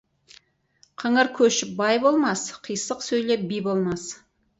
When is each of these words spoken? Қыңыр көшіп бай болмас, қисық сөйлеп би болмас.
Қыңыр 1.01 1.29
көшіп 1.39 1.75
бай 1.81 1.99
болмас, 2.05 2.45
қисық 2.69 3.05
сөйлеп 3.09 3.45
би 3.53 3.61
болмас. 3.69 4.09